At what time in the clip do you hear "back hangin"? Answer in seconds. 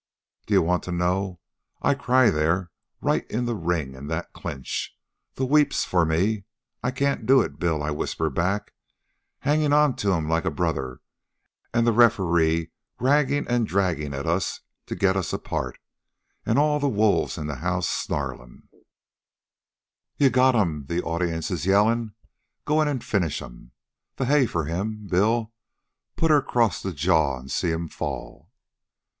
8.31-9.73